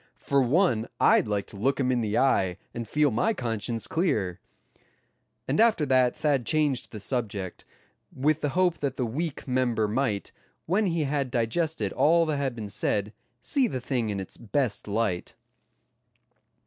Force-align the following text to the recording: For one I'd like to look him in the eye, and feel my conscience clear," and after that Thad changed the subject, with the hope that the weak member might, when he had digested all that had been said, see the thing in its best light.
For 0.17 0.41
one 0.41 0.87
I'd 0.99 1.27
like 1.27 1.45
to 1.45 1.55
look 1.55 1.79
him 1.79 1.91
in 1.91 2.01
the 2.01 2.17
eye, 2.17 2.57
and 2.73 2.87
feel 2.87 3.11
my 3.11 3.35
conscience 3.35 3.85
clear," 3.85 4.39
and 5.47 5.59
after 5.59 5.85
that 5.85 6.15
Thad 6.15 6.43
changed 6.43 6.89
the 6.91 6.99
subject, 6.99 7.65
with 8.11 8.41
the 8.41 8.49
hope 8.57 8.79
that 8.79 8.97
the 8.97 9.05
weak 9.05 9.47
member 9.47 9.87
might, 9.87 10.31
when 10.65 10.87
he 10.87 11.03
had 11.03 11.29
digested 11.29 11.93
all 11.93 12.25
that 12.25 12.37
had 12.37 12.55
been 12.55 12.69
said, 12.69 13.13
see 13.41 13.67
the 13.67 13.79
thing 13.79 14.09
in 14.09 14.19
its 14.19 14.37
best 14.37 14.87
light. 14.87 15.35